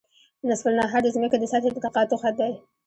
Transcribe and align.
نصف 0.49 0.65
النهار 0.71 1.01
د 1.03 1.07
ځمکې 1.15 1.37
د 1.39 1.43
سطحې 1.51 1.71
د 1.73 1.77
تقاطع 1.85 2.17
خط 2.21 2.33
دی 2.39 2.51